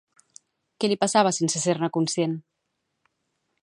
Què 0.85 0.89
li 0.91 0.97
passava 1.03 1.35
sense 1.41 1.63
ser-ne 1.67 1.93
conscient? 1.99 2.37